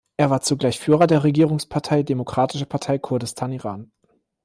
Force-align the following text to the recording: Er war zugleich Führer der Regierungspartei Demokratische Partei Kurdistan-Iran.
Er 0.17 0.31
war 0.31 0.41
zugleich 0.41 0.79
Führer 0.79 1.05
der 1.05 1.23
Regierungspartei 1.23 2.01
Demokratische 2.01 2.65
Partei 2.65 2.97
Kurdistan-Iran. 2.97 3.91